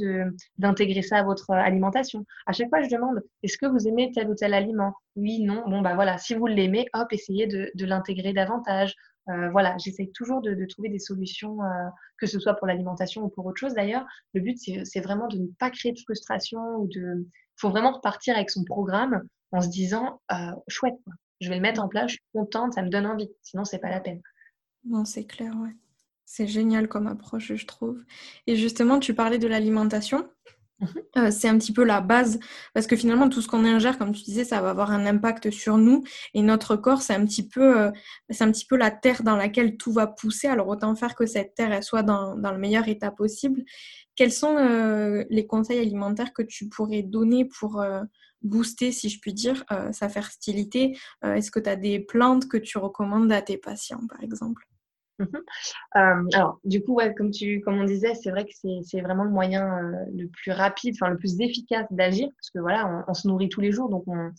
[0.58, 2.24] d'intégrer ça à votre alimentation.
[2.46, 4.94] À chaque fois, je demande, est-ce que vous aimez tel ou tel aliment?
[5.16, 5.64] Oui, non.
[5.68, 8.94] Bon, bah voilà, si vous l'aimez, hop, essayez de, de l'intégrer davantage.
[9.28, 13.28] Euh, voilà, j'essaye toujours de, trouver des solutions, euh, que ce soit pour l'alimentation ou
[13.28, 14.06] pour autre chose d'ailleurs.
[14.32, 17.26] Le but, c'est, vraiment de ne pas créer de frustration ou de.
[17.26, 21.56] Il faut vraiment repartir avec son programme en se disant, euh, chouette, quoi je vais
[21.56, 23.30] le mettre en place, je suis contente, ça me donne envie.
[23.42, 24.20] Sinon, c'est pas la peine.
[24.84, 25.74] Non, c'est clair, ouais.
[26.24, 28.04] C'est génial comme approche, je trouve.
[28.46, 30.28] Et justement, tu parlais de l'alimentation.
[30.80, 30.88] Mhm.
[31.16, 32.38] Euh, c'est un petit peu la base
[32.72, 35.50] parce que finalement tout ce qu'on ingère, comme tu disais, ça va avoir un impact
[35.50, 37.90] sur nous et notre corps, c'est un petit peu, euh,
[38.30, 40.46] c'est un petit peu la terre dans laquelle tout va pousser.
[40.46, 43.64] Alors autant faire que cette terre elle soit dans, dans le meilleur état possible.
[44.14, 47.82] Quels sont euh, les conseils alimentaires que tu pourrais donner pour
[48.42, 52.48] booster, si je puis dire, euh, sa fertilité euh, Est-ce que tu as des plantes
[52.48, 54.62] que tu recommandes à tes patients, par exemple?
[55.18, 55.42] Mhm.
[55.96, 59.24] Euh, alors, du coup, ouais, comme, tu, comme on disait, c'est vrai que c'est vraiment
[59.24, 59.80] le moyen
[60.14, 63.60] le plus rapide, enfin le plus efficace d'agir, parce que voilà, on, se nourrit tous
[63.60, 64.30] les jours, donc on,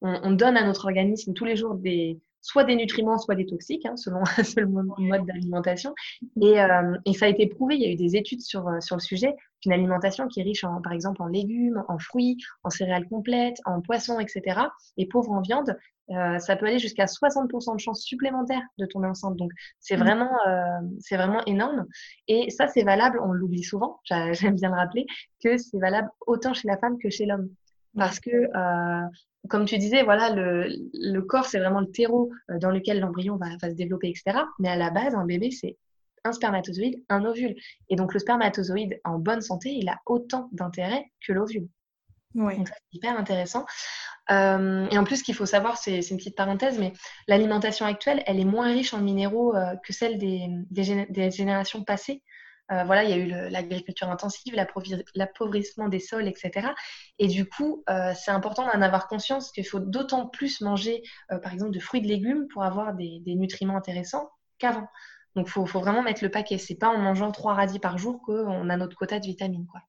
[0.00, 3.84] on, donne à notre organisme tous les jours des, soit des nutriments, soit des toxiques,
[3.84, 5.94] hein, selon, selon, le mode d'alimentation.
[6.40, 8.96] Et, euh, et, ça a été prouvé, il y a eu des études sur, sur
[8.96, 12.70] le sujet, qu'une alimentation qui est riche, en, par exemple, en légumes, en fruits, en
[12.70, 14.60] céréales complètes, en poissons, etc.,
[14.96, 15.76] et pauvre en viande,
[16.10, 19.36] euh, ça peut aller jusqu'à 60% de chances supplémentaires de tomber enceinte.
[19.36, 20.00] Donc, c'est mmh.
[20.00, 21.86] vraiment, euh, c'est vraiment énorme.
[22.28, 24.00] Et ça, c'est valable, on l'oublie souvent,
[24.32, 25.04] j'aime bien le rappeler,
[25.44, 27.50] que c'est valable autant chez la femme que chez l'homme.
[27.98, 29.06] Parce que, euh,
[29.48, 33.48] comme tu disais, voilà, le, le corps, c'est vraiment le terreau dans lequel l'embryon va,
[33.60, 34.38] va, se développer, etc.
[34.58, 35.76] Mais à la base, un bébé, c'est
[36.24, 37.54] un spermatozoïde, un ovule.
[37.88, 41.68] Et donc, le spermatozoïde en bonne santé, il a autant d'intérêt que l'ovule.
[42.34, 43.64] Donc, c'est hyper intéressant.
[44.30, 46.92] Euh, et en plus, ce qu'il faut savoir, c'est une petite parenthèse, mais
[47.26, 52.22] l'alimentation actuelle, elle est moins riche en minéraux euh, que celle des, des, générations passées.
[52.70, 54.54] Euh, voilà, il y a eu l'agriculture intensive,
[55.14, 56.68] l'appauvrissement des sols, etc.
[57.18, 61.72] Et du coup, c'est important d'en avoir conscience qu'il faut d'autant plus manger, par exemple,
[61.72, 64.88] de fruits et de légumes pour avoir des, nutriments intéressants qu'avant.
[65.34, 66.58] Donc, il faut, faut, vraiment mettre le paquet.
[66.58, 69.66] C'est pas en mangeant trois radis par jour qu'on a notre quota de vitamines.
[69.66, 69.82] Quoi.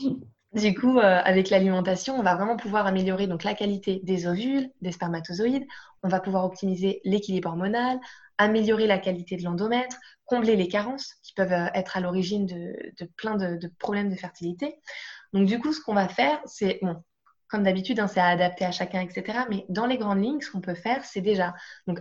[0.54, 4.70] Du coup, euh, avec l'alimentation, on va vraiment pouvoir améliorer donc la qualité des ovules,
[4.82, 5.66] des spermatozoïdes.
[6.02, 7.98] On va pouvoir optimiser l'équilibre hormonal,
[8.42, 12.74] améliorer la qualité de l'endomètre, combler les carences qui peuvent euh, être à l'origine de,
[13.16, 14.74] plein de, problèmes de fertilité.
[15.32, 16.80] Donc du coup, ce qu'on va faire, c'est
[17.48, 19.40] comme d'habitude, hein, c'est à adapter à chacun, etc.
[19.50, 21.54] Mais dans les grandes lignes, ce qu'on peut faire, c'est déjà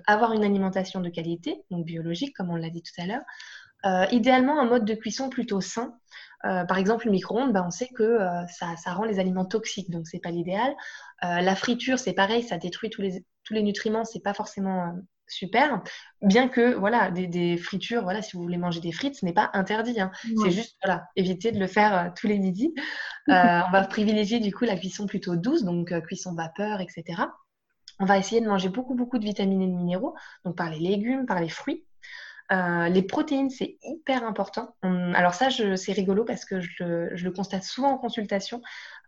[0.07, 3.23] avoir une alimentation de qualité, donc biologique, comme on l'a dit tout à l'heure.
[3.85, 5.93] Euh, idéalement, un mode de cuisson plutôt sain.
[6.45, 10.07] Euh, par exemple, le micro-ondes, ben, on sait que ça, rend les aliments toxiques, donc
[10.07, 10.73] c'est pas l'idéal.
[11.21, 14.95] La friture, c'est pareil, ça détruit tous les, tous les nutriments, c'est pas forcément
[15.31, 15.81] super.
[16.21, 19.33] Bien que, voilà, des, des, fritures, voilà, si vous voulez manger des frites, ce n'est
[19.33, 19.99] pas interdit.
[19.99, 20.11] Hein.
[20.43, 22.73] C'est juste, voilà, éviter de le faire tous les midis.
[23.27, 27.23] on va privilégier du coup la cuisson plutôt douce, donc cuisson vapeur, etc.
[27.99, 30.79] On va essayer de manger beaucoup, beaucoup de vitamines et de minéraux, donc par les
[30.79, 31.85] légumes, par les fruits.
[32.51, 34.75] Euh, les protéines, c'est hyper important.
[34.81, 38.61] alors ça, c'est rigolo parce que je le, constate souvent en consultation.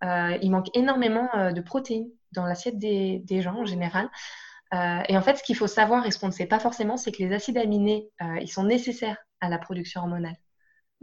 [0.03, 4.09] Euh, il manque énormément euh, de protéines dans l'assiette des, gens en général.
[5.07, 7.11] Et en fait, ce qu'il faut savoir et ce qu'on ne sait pas forcément, c'est
[7.11, 8.09] que les acides aminés,
[8.41, 10.35] ils sont nécessaires à la production hormonale.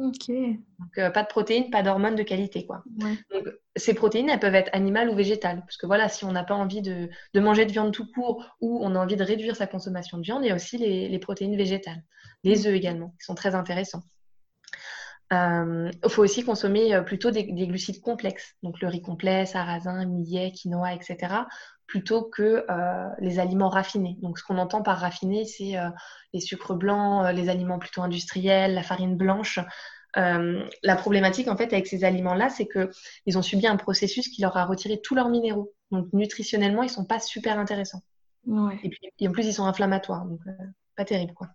[0.01, 0.29] Ok.
[0.29, 2.83] Donc, euh, pas de protéines, pas d'hormones de qualité, quoi.
[2.87, 3.19] Donc,
[3.77, 5.61] ces protéines, elles peuvent être animales ou végétales.
[5.61, 8.79] Parce que voilà, si on n'a pas envie de, manger de viande tout court ou
[8.83, 11.57] on a envie de réduire sa consommation de viande, il y a aussi les, protéines
[11.57, 12.03] végétales.
[12.45, 14.03] Les œufs également, qui sont très intéressants.
[15.31, 20.05] Il euh, faut aussi consommer euh, plutôt des, glucides complexes, donc le riz complet, sarrasin,
[20.05, 21.35] millet, quinoa, etc.,
[21.87, 22.65] plutôt que
[23.19, 24.17] les aliments raffinés.
[24.23, 25.75] Donc ce qu'on entend par raffiné, c'est
[26.33, 29.59] les sucres blancs, les aliments plutôt industriels, la farine blanche.
[30.17, 34.43] Euh, la problématique en fait avec ces aliments-là, c'est qu'ils ont subi un processus qui
[34.43, 35.73] leur a retiré tous leurs minéraux.
[35.91, 38.03] Donc nutritionnellement, ils sont pas super intéressants.
[38.83, 40.53] Et puis en plus, ils sont inflammatoires, donc euh,
[40.97, 41.49] pas terrible quoi.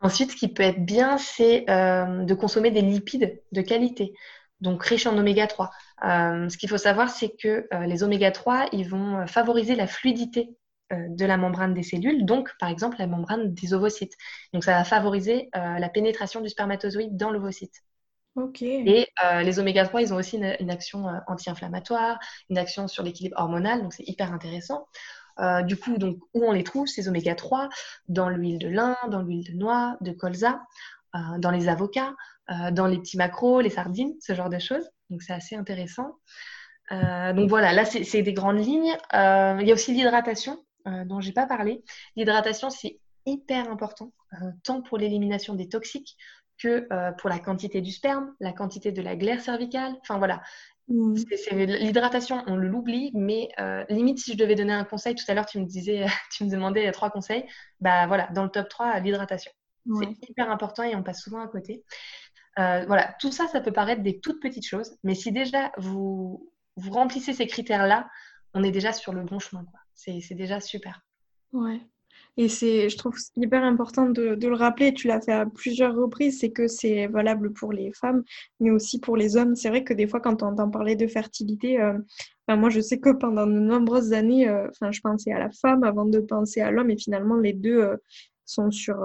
[0.00, 4.14] Ensuite, ce qui peut être bien, c'est euh, de consommer des lipides de qualité,
[4.60, 5.70] donc riches en oméga 3.
[6.02, 10.56] ce qu'il faut savoir, c'est que les oméga 3, ils vont favoriser la fluidité
[10.92, 14.16] euh, de la membrane des cellules, donc par exemple la membrane des ovocytes.
[14.52, 17.84] Donc ça va favoriser euh, la pénétration du spermatozoïde dans l'ovocyte.
[18.86, 22.18] Et euh, les oméga 3, ils ont aussi une, action anti-inflammatoire,
[22.48, 24.88] une action sur l'équilibre hormonal, donc c'est hyper intéressant.
[25.64, 27.68] Du coup, donc, où on les trouve, ces oméga 3
[28.08, 30.60] Dans l'huile de lin, dans l'huile de noix, de colza,
[31.38, 32.14] dans les avocats,
[32.72, 34.88] dans les petits macros, les sardines, ce genre de choses.
[35.08, 36.16] Donc c'est assez intéressant.
[36.90, 38.96] donc voilà, là c'est des grandes lignes.
[39.12, 40.58] il y a aussi l'hydratation.
[40.86, 41.84] Euh, dont j'ai pas parlé.
[42.16, 46.16] L'hydratation, c'est hyper important, euh, tant pour l'élimination des toxiques
[46.58, 49.94] que euh, pour la quantité du sperme, la quantité de la glaire cervicale.
[50.00, 50.42] Enfin voilà,
[50.90, 51.14] mmh.
[51.52, 53.48] l'hydratation, on l'oublie, mais
[53.88, 56.50] limite si je devais donner un conseil, tout à l'heure tu me disais, tu me
[56.50, 57.44] demandais trois conseils,
[57.80, 59.52] bah voilà, dans le top 3, l'hydratation.
[59.98, 61.84] C'est hyper important et on passe souvent à côté.
[62.56, 66.90] voilà, tout ça, ça peut paraître des toutes petites choses, mais si déjà vous, vous
[66.92, 68.08] remplissez ces critères-là,
[68.54, 69.64] on est déjà sur le bon chemin.
[69.94, 71.02] C'est déjà super.
[71.52, 71.80] Ouais.
[72.36, 76.40] Et c'est, je trouve hyper important de, le rappeler, tu l'as fait à plusieurs reprises,
[76.40, 78.22] c'est que c'est valable pour les femmes,
[78.60, 79.56] mais aussi pour les hommes.
[79.56, 81.98] C'est vrai que des fois, quand on entend parler de fertilité, euh,
[82.48, 85.84] moi je sais que pendant de nombreuses années, euh, enfin, je pensais à la femme
[85.84, 87.96] avant de penser à l'homme, et finalement les deux euh,
[88.44, 88.96] sont sur,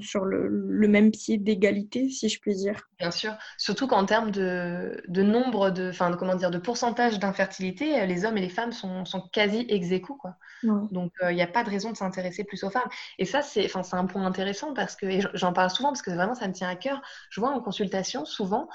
[0.00, 0.48] sur le,
[0.88, 2.88] même pied d'égalité, si je puis dire.
[2.98, 8.24] Bien sûr, surtout qu'en termes de, nombre, de, enfin, comment dire, de pourcentage d'infertilité, les
[8.24, 10.36] hommes et les femmes sont, quasi ex aequo, quoi.
[10.62, 12.88] Donc, il n'y a pas de raison de s'intéresser plus aux femmes.
[13.18, 16.48] Et ça, c'est un point intéressant parce que, j'en parle souvent parce que vraiment, ça
[16.48, 17.00] me tient à cœur.
[17.30, 18.68] Je vois en consultation, souvent,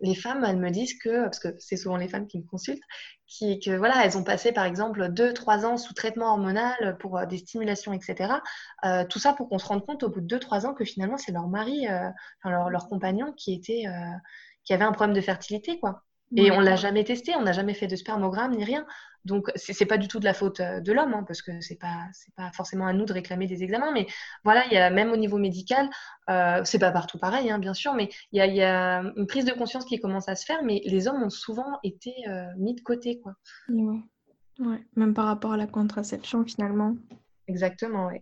[0.00, 2.82] les femmes, elles me disent que, parce que c'est souvent les femmes qui me consultent,
[3.30, 7.26] qui, que voilà, elles ont passé par exemple 2-3 ans sous traitement hormonal pour euh,
[7.26, 8.42] des stimulations, etc.
[8.84, 11.16] Euh, tout ça pour qu'on se rende compte au bout de 2-3 ans que finalement
[11.16, 12.10] c'est leur mari, euh,
[12.44, 13.84] leur, leur, compagnon qui était,
[14.64, 16.02] qui avait un problème de fertilité, quoi.
[16.36, 18.86] Et on l'a jamais testé, on n'a jamais fait de spermogramme ni rien.
[19.24, 21.78] Donc c'est pas du tout de la faute euh, de l'homme, hein, parce que c'est
[21.78, 23.92] pas c'est pas forcément à nous de réclamer des examens.
[23.92, 24.06] Mais
[24.44, 25.90] voilà, il y a même au niveau médical,
[26.30, 29.26] euh, c'est pas partout pareil, hein, bien sûr, mais il y a, y a, une
[29.26, 30.62] prise de conscience qui commence à se faire.
[30.64, 33.34] Mais les hommes ont souvent été euh, mis de côté, quoi.
[33.68, 34.00] Ouais.
[34.60, 34.84] ouais.
[34.96, 36.96] même par rapport à la contraception finalement.
[37.46, 38.20] Exactement, oui.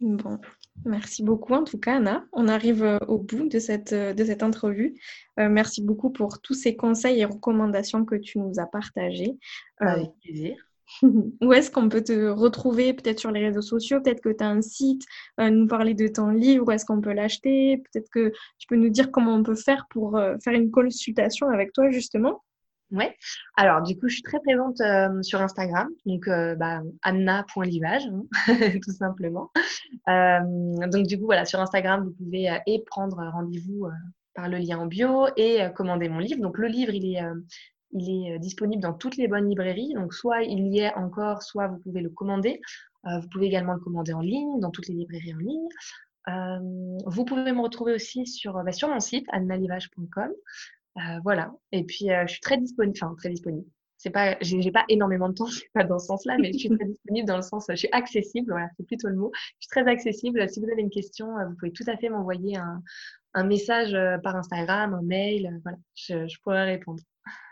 [0.00, 0.38] Bon,
[0.86, 2.24] merci beaucoup en tout cas Anna.
[2.32, 4.94] On arrive euh, au bout de cette, euh, de cette entrevue.
[5.38, 9.36] Euh, merci beaucoup pour tous ces conseils et recommandations que tu nous as partagés.
[9.76, 10.56] Avec plaisir.
[11.02, 14.48] Où est-ce qu'on peut te retrouver Peut-être sur les réseaux sociaux, peut-être que tu as
[14.48, 15.04] un site,
[15.38, 17.76] nous parler de ton livre, où est-ce qu'on peut l'acheter?
[17.76, 21.72] Peut-être que tu peux nous dire comment on peut faire pour faire une consultation avec
[21.72, 22.42] toi justement
[22.92, 23.16] Ouais.
[23.56, 28.24] Alors, du coup, je suis très présente euh, sur Instagram, donc euh, bah, anna.livage, hein,
[28.82, 29.50] tout simplement.
[30.08, 30.40] Euh,
[30.88, 32.50] donc, du coup, voilà, sur Instagram, vous pouvez
[32.86, 33.88] prendre rendez-vous
[34.34, 36.40] par le lien en bio et commander mon livre.
[36.40, 37.22] Donc, le livre, il est,
[37.92, 39.94] il est disponible dans toutes les bonnes librairies.
[39.94, 42.60] Donc, soit il y est encore, soit vous pouvez le commander.
[43.04, 47.02] vous pouvez également le commander en ligne, dans toutes les librairies en ligne.
[47.06, 50.32] vous pouvez me retrouver aussi sur, bah, sur mon site, annalivage.com.
[50.96, 51.52] Euh, voilà.
[51.72, 52.96] Et puis, euh, je suis très disponible.
[53.00, 53.66] Enfin, très disponible.
[53.96, 56.68] C'est pas, j'ai pas énormément de temps, c'est pas dans ce sens-là, mais je suis
[56.70, 58.50] très disponible dans le sens, je suis accessible.
[58.50, 59.30] Voilà, c'est plutôt le mot.
[59.34, 60.48] Je suis très accessible.
[60.48, 62.82] Si vous avez une question, euh, vous pouvez tout à fait m'envoyer un,
[63.44, 65.60] message par Instagram, un mail.
[65.62, 67.00] Voilà, je, pourrais répondre.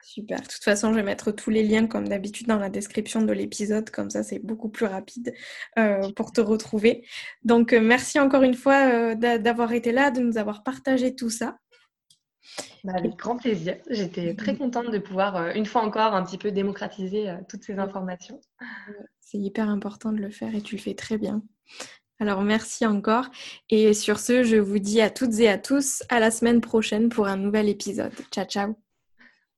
[0.03, 0.41] Super.
[0.41, 3.33] De toute façon, je vais mettre tous les liens comme d'habitude dans la description de
[3.33, 3.89] l'épisode.
[3.91, 5.33] Comme ça, c'est beaucoup plus rapide
[6.17, 7.07] pour te retrouver.
[7.45, 11.59] Donc, merci encore une fois d'avoir été là, de nous avoir partagé tout ça.
[12.85, 13.77] Bah, avec grand plaisir.
[13.91, 17.65] J'étais très contente de pouvoir, euh, une fois encore, un petit peu démocratiser euh, toutes
[17.65, 18.41] ces informations.
[19.21, 21.43] C'est hyper important de le faire et tu le fais très bien.
[22.21, 23.27] Alors merci encore.
[23.71, 27.09] Et sur ce, je vous dis à toutes et à tous à la semaine prochaine
[27.09, 28.13] pour un nouvel épisode.
[28.33, 28.88] Ciao, ciao.